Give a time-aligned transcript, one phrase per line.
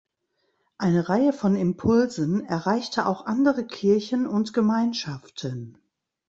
[0.79, 5.77] Eine Reihe von Impulsen erreichte auch andere Kirchen und Gemeinschaften.